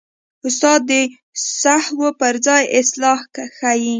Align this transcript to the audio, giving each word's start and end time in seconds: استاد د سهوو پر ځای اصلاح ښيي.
استاد 0.47 0.79
د 0.91 0.93
سهوو 1.61 2.09
پر 2.19 2.35
ځای 2.45 2.63
اصلاح 2.79 3.19
ښيي. 3.57 3.89